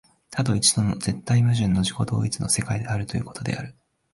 [0.31, 3.75] 多と一との絶対矛盾の自己同一の世界であるということである。